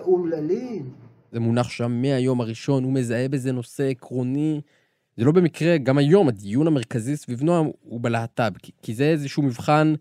[0.00, 0.90] אומללים.
[1.32, 4.60] זה מונח שם מהיום הראשון, הוא מזהה בזה נושא עקרוני.
[5.16, 9.42] זה לא במקרה, גם היום הדיון המרכזי סביב נועם הוא בלהט"ב, כי, כי זה איזשהו
[9.42, 9.94] מבחן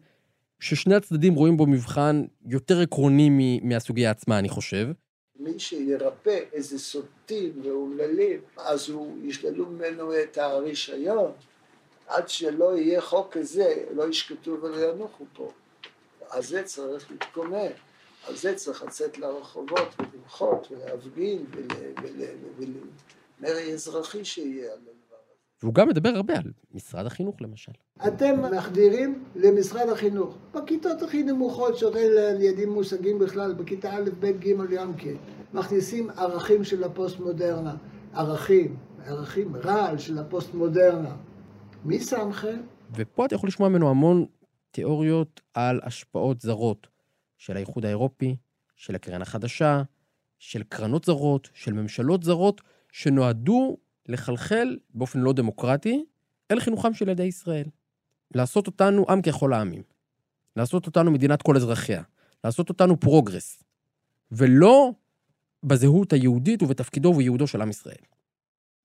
[0.60, 4.88] ששני הצדדים רואים בו מבחן יותר עקרוני מ- מהסוגיה עצמה, אני חושב.
[5.40, 11.32] מי שירפא איזה סוטים ואומללים, אז הוא ישללו ממנו את הרישיון.
[12.08, 15.52] עד שלא יהיה חוק כזה, לא ישקטו ולא ינוחו פה.
[16.30, 17.72] על זה צריך להתקומם,
[18.28, 21.46] על זה צריך לצאת לרחובות ולמחות ולהפגין
[22.58, 24.93] ולמרי אזרחי שיהיה על הדבר הזה.
[25.64, 27.72] והוא גם מדבר הרבה על משרד החינוך, למשל.
[28.08, 30.38] אתם מחדירים למשרד החינוך.
[30.54, 35.14] בכיתות הכי נמוכות, שעוד אין לידי מושגים בכלל, בכיתה א', ב', ג', ים, כן.
[35.54, 37.76] מכניסים ערכים של הפוסט-מודרנה.
[38.14, 41.16] ערכים, ערכי רעל של הפוסט-מודרנה.
[41.86, 42.62] מי שמכם?
[42.96, 44.26] ופה אתה יכול לשמוע ממנו המון
[44.72, 46.88] תיאוריות על השפעות זרות
[47.38, 48.36] של האיחוד האירופי,
[48.76, 49.84] של הקרן החדשה,
[50.40, 56.06] של קרנות זרות, של ממשלות זרות, שנועדו לחלחל באופן לא דמוקרטי
[56.52, 57.66] אל חינוכם של ילדי ישראל.
[58.36, 59.82] לעשות אותנו עם ככל העמים.
[60.56, 62.02] לעשות אותנו מדינת כל אזרחיה.
[62.44, 63.64] לעשות אותנו פרוגרס.
[64.32, 64.92] ולא
[65.64, 68.04] בזהות היהודית ובתפקידו ובייעודו של עם ישראל.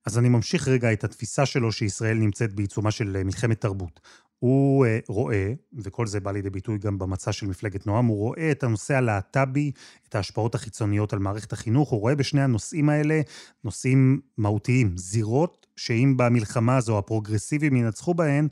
[0.05, 3.99] אז אני ממשיך רגע את התפיסה שלו שישראל נמצאת בעיצומה של אה, מלחמת תרבות.
[4.39, 8.51] הוא אה, רואה, וכל זה בא לידי ביטוי גם במצע של מפלגת נועם, הוא רואה
[8.51, 9.71] את הנושא הלהט"בי,
[10.09, 13.21] את ההשפעות החיצוניות על מערכת החינוך, הוא רואה בשני הנושאים האלה
[13.63, 18.47] נושאים מהותיים, זירות שאם במלחמה הזו הפרוגרסיביים ינצחו בהן,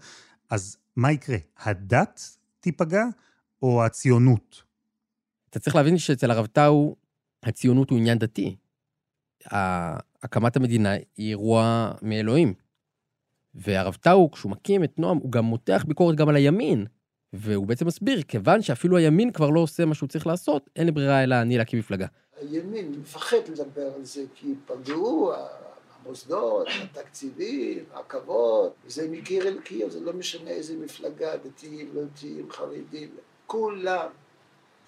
[0.50, 1.38] אז מה יקרה?
[1.58, 3.06] הדת תיפגע
[3.62, 4.64] או הציונות?
[5.50, 6.96] אתה צריך להבין שאצל הרב טאו,
[7.44, 8.56] הציונות הוא עניין דתי.
[10.24, 12.54] הקמת המדינה היא אירוע מאלוהים.
[13.58, 16.86] והרב טאו, כשהוא מקים את נועם, הוא גם מותח ביקורת גם על הימין.
[17.34, 20.92] והוא בעצם מסביר, כיוון שאפילו הימין כבר לא עושה מה שהוא צריך לעשות, אין לי
[20.92, 22.08] ברירה אלא אני להקים מפלגה.
[22.42, 25.34] הימין מפחד לדבר על זה, כי פגעו
[26.06, 32.52] המוסדות, התקציבים, הכבוד, זה מקיר אל קיר, זה לא משנה איזה מפלגה, דתיים, לא דתיים,
[32.52, 33.10] חרדים,
[33.48, 34.08] כולם.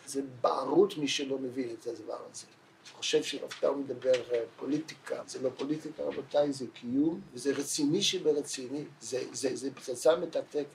[0.05, 2.45] זה בערות מי שלא מבין את הדבר הזה.
[2.93, 3.21] חושב
[3.59, 4.11] טאו מדבר
[4.55, 10.65] פוליטיקה, זה לא פוליטיקה רבותיי, זה קיום, וזה רציני שברציני, זה, זה, זה פצצה מתקתקת.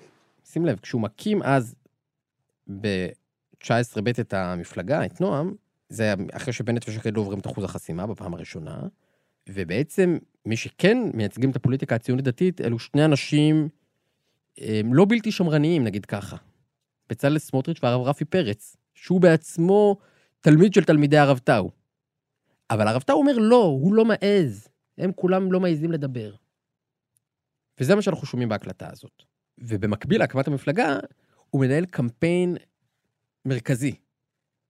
[0.44, 1.74] שים לב, כשהוא מקים אז
[2.80, 5.54] ב-19 ב' את המפלגה, את נועם,
[5.88, 8.82] זה אחרי שבנט ושקד לא עוברים את אחוז החסימה בפעם הראשונה,
[9.48, 13.68] ובעצם מי שכן מייצגים את הפוליטיקה הציונית דתית, אלו שני אנשים
[14.58, 16.36] הם לא בלתי שמרניים, נגיד ככה.
[17.10, 19.96] בצלאל סמוטריץ' והרב רפי פרץ, שהוא בעצמו
[20.40, 21.70] תלמיד של תלמידי הרב טאו.
[22.70, 24.68] אבל הרב טאו אומר לא, הוא לא מעז.
[24.98, 26.34] הם כולם לא מעזים לדבר.
[27.80, 29.22] וזה מה שאנחנו שומעים בהקלטה הזאת.
[29.58, 30.98] ובמקביל להקמת המפלגה,
[31.50, 32.56] הוא מנהל קמפיין
[33.44, 33.94] מרכזי,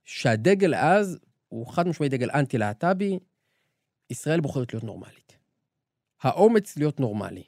[0.05, 3.19] שהדגל אז הוא חד משמעי דגל אנטי-להט"בי,
[4.11, 5.39] ישראל בוחרת להיות נורמלית.
[6.23, 7.45] האומץ להיות נורמלי.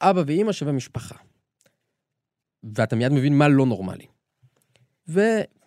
[0.00, 1.16] אבא ואימא שווה משפחה.
[2.74, 4.06] ואתה מיד מבין מה לא נורמלי.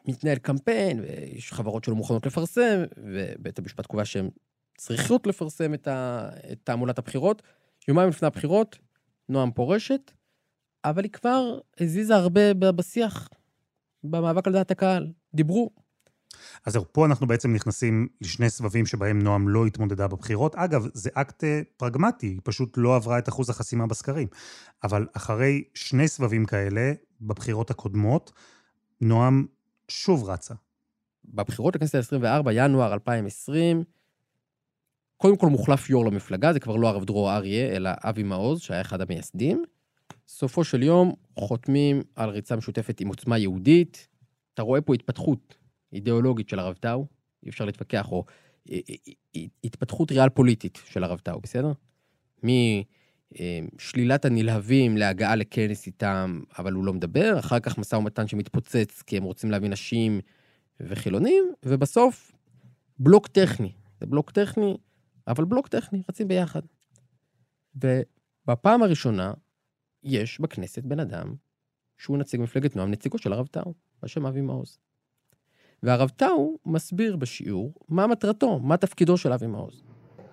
[0.06, 4.30] ומתנהל קמפיין, ויש חברות שלא מוכנות לפרסם, ובית המשפט קובע שהן
[4.78, 7.42] צריכות לפרסם את, ה, את תעמולת הבחירות.
[7.88, 8.78] יומיים לפני הבחירות,
[9.30, 10.12] נועם פורשת,
[10.86, 13.30] אבל היא כבר הזיזה הרבה בשיח,
[14.04, 15.12] במאבק על דעת הקהל.
[15.34, 15.70] דיברו.
[16.66, 20.56] אז זהו, פה אנחנו בעצם נכנסים לשני סבבים שבהם נועם לא התמודדה בבחירות.
[20.56, 24.28] אגב, זה אקט אה, פרגמטי, היא פשוט לא עברה את אחוז החסימה בסקרים.
[24.84, 28.32] אבל אחרי שני סבבים כאלה, בבחירות הקודמות,
[29.02, 29.46] נועם
[29.88, 30.54] שוב רצה.
[31.26, 33.84] בבחירות לכנסת ה-24, ינואר 2020,
[35.18, 38.82] קודם כל מוחלף יו"ר למפלגה, זה כבר לא הרב דרור אריה, אלא אבי מעוז, שהיה
[38.82, 39.64] אחד המייסדים.
[40.28, 44.08] סופו של יום, חותמים על ריצה משותפת עם עוצמה יהודית.
[44.54, 45.56] אתה רואה פה התפתחות
[45.94, 47.06] אידיאולוגית של הרב טאו,
[47.44, 48.26] אי אפשר להתווכח, או
[48.72, 48.96] אה, אה,
[49.36, 51.72] אה, התפתחות ריאל פוליטית של הרב טאו, בסדר?
[53.76, 59.18] משלילת הנלהבים להגעה לכנס איתם, אבל הוא לא מדבר, אחר כך משא ומתן שמתפוצץ כי
[59.18, 60.22] הם רוצים להביא נשים
[60.80, 62.32] וחילונים, ובסוף
[63.00, 63.72] בלוק טכני.
[64.00, 64.78] זה בלוק טכני,
[65.28, 66.62] אבל בלוק טכני, רצים ביחד.
[67.76, 69.34] ובפעם הראשונה,
[70.04, 71.36] יש בכנסת בן אדם
[71.98, 74.78] שהוא נציג מפלגת נועם, נציגו של הרב טאו, בשם אבי מעוז.
[75.84, 79.84] והרב טאו מסביר בשיעור מה מטרתו, מה תפקידו של אבי מעוז.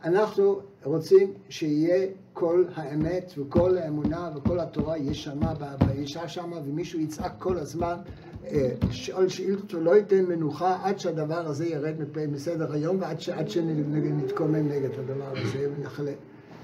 [0.05, 7.59] אנחנו רוצים שיהיה כל האמת וכל האמונה וכל התורה ישמע באישה שמה ומישהו יצעק כל
[7.59, 7.97] הזמן
[8.45, 11.95] אה, שאול שאילתות ולא ייתן מנוחה עד שהדבר הזה ירד
[12.29, 16.13] מסדר היום ועד שנתקומם נגד הדבר הזה ונחלה.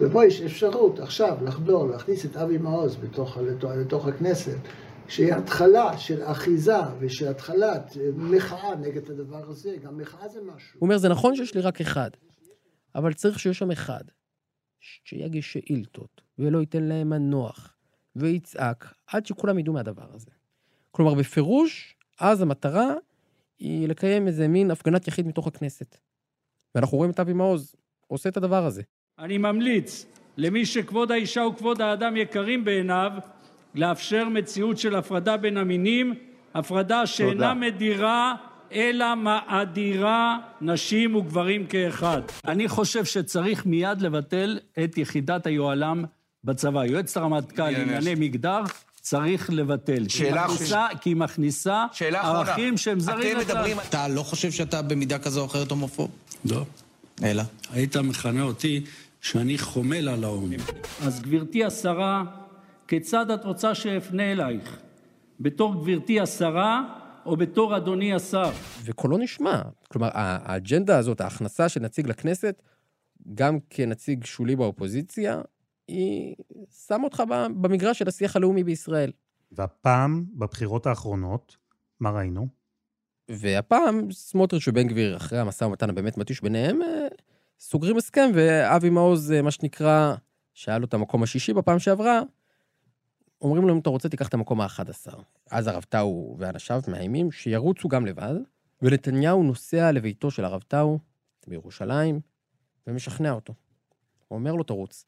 [0.01, 3.39] ופה יש אפשרות עכשיו לחדור, להכניס את אבי מעוז בתוך,
[3.77, 4.59] לתוך הכנסת
[5.09, 10.79] שיהיה התחלה של אחיזה ושל התחלת מחאה נגד הדבר הזה, גם מחאה זה משהו.
[10.79, 12.11] הוא אומר, זה נכון שיש לי רק אחד,
[12.97, 14.05] אבל צריך שיהיה שם אחד,
[14.81, 17.77] שיגיש שאילתות, ולא ייתן להם מנוח,
[18.17, 20.31] ויצעק, עד שכולם ידעו מהדבר הזה.
[20.91, 22.95] כלומר, בפירוש, אז המטרה
[23.59, 25.97] היא לקיים איזה מין הפגנת יחיד מתוך הכנסת.
[26.75, 27.75] ואנחנו רואים את אבי מעוז
[28.07, 28.83] עושה את הדבר הזה.
[29.19, 30.07] אני ממליץ
[30.37, 33.13] למי שכבוד האישה וכבוד האדם יקרים בעיניו,
[33.75, 36.15] לאפשר מציאות של הפרדה בין המינים,
[36.55, 37.55] הפרדה שאינה תודה.
[37.55, 38.35] מדירה
[38.73, 42.21] אלא מאדירה נשים וגברים כאחד.
[42.45, 46.05] אני חושב שצריך מיד לבטל את יחידת היוהל"ם
[46.45, 46.85] בצבא.
[46.85, 48.63] יועצת הרמטכ"ל לענייני מגדר
[49.01, 50.09] צריך לבטל.
[50.09, 50.89] שאלה אחרונה.
[51.01, 53.57] כי היא מכניסה ערכים שהם זרים לצה"ל.
[53.59, 53.81] מדברים...
[53.81, 56.11] אתה לא חושב שאתה במידה כזו או אחרת הומופוב?
[56.45, 56.65] לא.
[57.23, 57.43] אלא?
[57.73, 58.85] היית מכנה אותי
[59.21, 60.61] שאני חומל על ההומים.
[61.03, 62.23] אז גברתי השרה,
[62.89, 64.77] כיצד את רוצה שאפנה אלייך?
[65.41, 66.83] בתור גברתי השרה
[67.27, 68.51] או בתור אדוני השר?
[68.85, 69.63] וקולו נשמע.
[69.89, 72.63] כלומר, האג'נדה הזאת, ההכנסה של נציג לכנסת,
[73.35, 75.41] גם כנציג שולי באופוזיציה,
[75.89, 76.35] היא
[76.87, 77.23] שמה אותך
[77.61, 79.13] במגרש של השיח הלאומי בישראל.
[79.53, 81.57] והפעם, בבחירות האחרונות,
[82.01, 82.49] מה ראינו?
[83.29, 87.07] והפעם, סמוטריץ' ובן גביר, אחרי המשא ומתן הבאמת מתיש ביניהם, אה,
[87.61, 90.15] סוגרים הסכם, ואבי מעוז, אה, מה שנקרא,
[90.55, 92.23] שהיה לו את המקום השישי בפעם שעברה,
[93.41, 95.15] אומרים לו, אם אתה רוצה, תיקח את המקום ה-11.
[95.51, 98.35] אז הרב טאו ואנשיו מאיימים שירוצו גם לבד,
[98.83, 100.99] ונתניהו נוסע לביתו של הרב טאו
[101.47, 102.21] בירושלים,
[102.87, 103.55] ומשכנע אותו.
[104.29, 105.05] הוא אומר לו, תרוץ.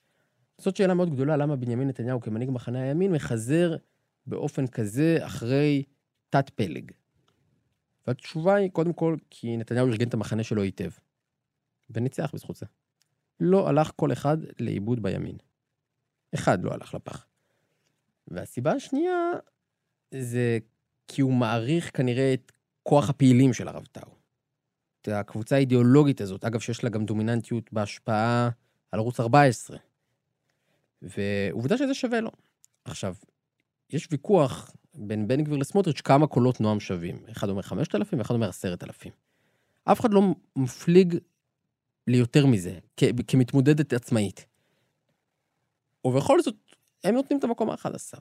[0.59, 3.77] זאת שאלה מאוד גדולה, למה בנימין נתניהו כמנהיג מחנה הימין מחזר
[4.27, 5.85] באופן כזה אחרי
[6.31, 6.93] תת פלג.
[8.07, 10.91] והתשובה היא, קודם כל, כי נתניהו ארגן את המחנה שלו היטב.
[11.91, 12.67] וניצח בזכות זה.
[13.41, 15.37] לא הלך כל אחד לאיבוד בימין.
[16.35, 17.28] אחד לא הלך לפח.
[18.29, 19.33] והסיבה השנייה
[20.15, 20.59] זה
[21.09, 24.09] כי הוא מעריך כנראה את כוח הפעילים של הרב טאו.
[25.01, 28.51] את הקבוצה האידיאולוגית הזאת, אגב, שיש לה גם דומיננטיות בהשפעה
[28.93, 29.77] על ערוץ 14.
[31.03, 32.31] ועובדה שזה שווה לו.
[32.85, 33.15] עכשיו,
[33.91, 37.17] יש ויכוח בין בן גביר לסמוטריץ' כמה קולות נועם שווים.
[37.31, 39.13] אחד אומר 5,000 ואחד אומר 10,000.
[39.85, 40.23] אף אחד לא
[40.57, 41.19] מפליג
[42.07, 44.47] ליותר מזה, כ- כמתמודדת עצמאית.
[46.05, 46.55] ובכל זאת,
[47.05, 48.19] הם נותנים את המקום ה-11.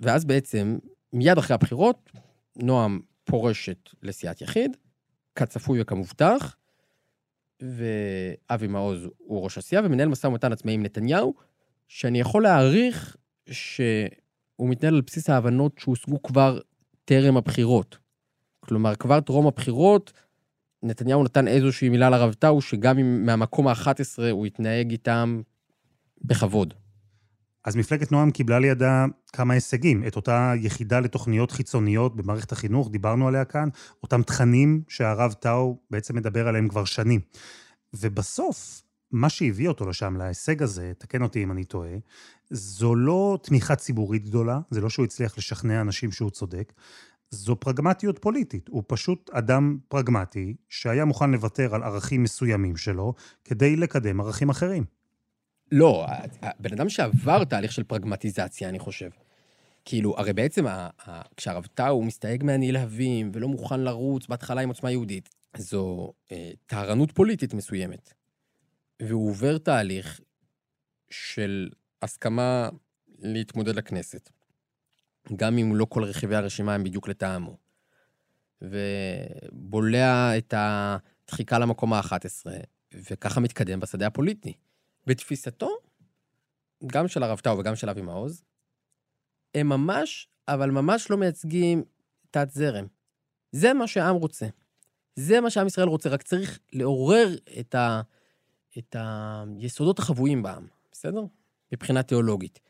[0.00, 0.78] ואז בעצם,
[1.12, 2.10] מיד אחרי הבחירות,
[2.56, 4.76] נועם פורשת לסיעת יחיד,
[5.34, 6.56] כצפוי וכמובטח,
[7.62, 11.34] ואבי מעוז הוא ראש הסיעה, ומנהל משא ומתן עצמאי עם נתניהו,
[11.88, 13.16] שאני יכול להעריך
[13.50, 16.60] שהוא מתנהל על בסיס ההבנות שהושגו כבר
[17.04, 17.98] טרם הבחירות.
[18.60, 20.12] כלומר, כבר טרום הבחירות,
[20.82, 25.42] נתניהו נתן איזושהי מילה לרב טאו, שגם אם מהמקום ה-11 הוא יתנהג איתם
[26.24, 26.74] בכבוד.
[27.68, 30.06] אז מפלגת נועם קיבלה לידה כמה הישגים.
[30.06, 33.68] את אותה יחידה לתוכניות חיצוניות במערכת החינוך, דיברנו עליה כאן,
[34.02, 37.20] אותם תכנים שהרב טאו בעצם מדבר עליהם כבר שנים.
[37.94, 41.96] ובסוף, מה שהביא אותו לשם, להישג הזה, תקן אותי אם אני טועה,
[42.50, 46.72] זו לא תמיכה ציבורית גדולה, זה לא שהוא הצליח לשכנע אנשים שהוא צודק,
[47.30, 48.68] זו פרגמטיות פוליטית.
[48.68, 54.97] הוא פשוט אדם פרגמטי שהיה מוכן לוותר על ערכים מסוימים שלו כדי לקדם ערכים אחרים.
[55.72, 56.06] לא,
[56.42, 59.10] הבן אדם שעבר תהליך של פרגמטיזציה, אני חושב.
[59.84, 60.64] כאילו, הרי בעצם
[61.36, 67.54] כשהרב טאו מסתייג מהנלהבים ולא מוכן לרוץ בהתחלה עם עוצמה יהודית, זו אה, טהרנות פוליטית
[67.54, 68.14] מסוימת.
[69.02, 70.20] והוא עובר תהליך
[71.10, 71.68] של
[72.02, 72.68] הסכמה
[73.18, 74.30] להתמודד לכנסת.
[75.36, 77.56] גם אם לא כל רכיבי הרשימה הם בדיוק לטעמו.
[78.62, 82.46] ובולע את הדחיקה למקום ה-11,
[83.10, 84.52] וככה מתקדם בשדה הפוליטי.
[85.08, 85.70] בתפיסתו,
[86.86, 88.42] גם של הרב טאו וגם של אבי מעוז,
[89.54, 91.84] הם ממש, אבל ממש לא מייצגים
[92.30, 92.86] תת-זרם.
[93.52, 94.46] זה מה שהעם רוצה.
[95.16, 98.00] זה מה שעם ישראל רוצה, רק צריך לעורר את, ה,
[98.78, 101.24] את היסודות החבויים בעם, בסדר?
[101.72, 102.60] מבחינה תיאולוגית.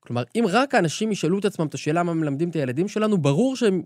[0.00, 3.56] כלומר, אם רק האנשים ישאלו את עצמם את השאלה מה מלמדים את הילדים שלנו, ברור
[3.56, 3.82] שהם,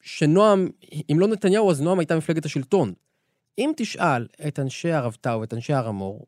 [0.00, 0.68] שנועם,
[1.12, 2.94] אם לא נתניהו, אז נועם הייתה מפלגת השלטון.
[3.58, 6.26] אם תשאל את אנשי הרב טאו ואת אנשי הר המור,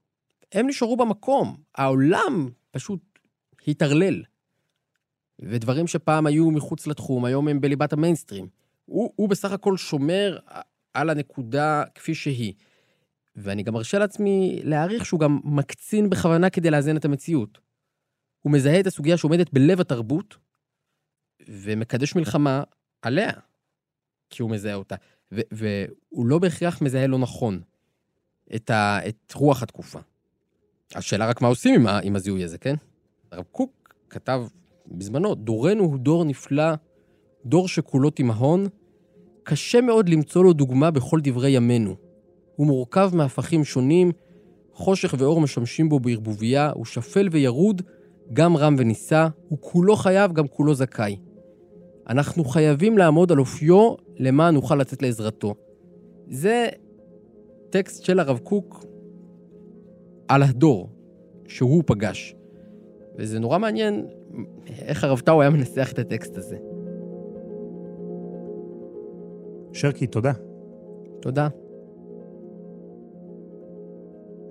[0.52, 1.56] הם נשארו במקום.
[1.74, 3.00] העולם פשוט
[3.68, 4.22] התערלל.
[5.38, 8.48] ודברים שפעם היו מחוץ לתחום, היום הם בליבת המיינסטרים.
[8.84, 10.38] הוא, הוא בסך הכל שומר
[10.94, 12.54] על הנקודה כפי שהיא.
[13.36, 17.58] ואני גם מרשה לעצמי להעריך שהוא גם מקצין בכוונה כדי לאזן את המציאות.
[18.40, 20.36] הוא מזהה את הסוגיה שעומדת בלב התרבות,
[21.48, 22.62] ומקדש מלחמה
[23.02, 23.30] עליה,
[24.30, 24.94] כי הוא מזהה אותה.
[25.32, 27.60] והוא לא בהכרח מזהה לא נכון
[28.54, 29.98] את, ה- את רוח התקופה.
[30.94, 32.74] השאלה רק מה עושים עם, ה- עם הזיהוי הזה, כן?
[33.32, 34.42] הרב קוק כתב
[34.86, 36.74] בזמנו, דורנו הוא דור נפלא,
[37.46, 38.66] דור שכולו תימהון,
[39.42, 41.94] קשה מאוד למצוא לו דוגמה בכל דברי ימינו.
[42.56, 44.12] הוא מורכב מהפכים שונים,
[44.72, 47.82] חושך ואור משמשים בו בערבוביה, הוא שפל וירוד,
[48.32, 51.16] גם רם ונישא, הוא כולו חייב, גם כולו זכאי.
[52.08, 55.54] אנחנו חייבים לעמוד על אופיו למען נוכל לצאת לעזרתו.
[56.28, 56.68] זה
[57.70, 58.84] טקסט של הרב קוק
[60.30, 60.88] על הדור
[61.48, 62.34] שהוא פגש.
[63.18, 64.06] וזה נורא מעניין
[64.66, 66.58] איך הרב טאו היה מנסח את הטקסט הזה.
[69.72, 70.32] שרקי, תודה.
[71.22, 71.48] תודה.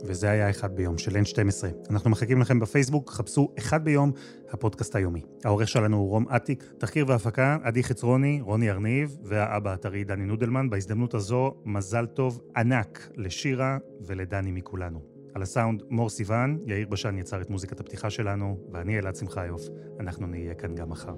[0.05, 1.89] וזה היה אחד ביום של N12.
[1.89, 4.11] אנחנו מחכים לכם בפייסבוק, חפשו אחד ביום,
[4.49, 5.21] הפודקאסט היומי.
[5.43, 10.69] העורך שלנו הוא רום אטיק, תחקיר והפקה, עדי חצרוני, רוני ארניב, והאבא הטרי דני נודלמן.
[10.69, 15.18] בהזדמנות הזו, מזל טוב ענק לשירה ולדני מכולנו.
[15.39, 19.62] על הסאונד מור סיוון, יאיר בשן יצר את מוזיקת הפתיחה שלנו, ואני אלעד שמחיוף.
[19.99, 21.15] אנחנו נהיה כאן גם מחר.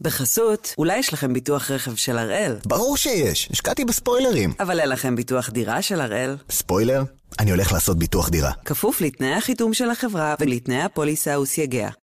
[0.00, 2.56] בחסות, אולי יש לכם ביטוח רכב של הראל?
[2.66, 4.52] ברור שיש, השקעתי בספוילרים.
[4.60, 6.36] אבל אין לכם ביטוח דירה של הראל?
[6.50, 7.02] ספוילר?
[7.38, 8.52] אני הולך לעשות ביטוח דירה.
[8.64, 11.90] כפוף לתנאי החיתום של החברה ולתנאי הפוליסה וסייגיה.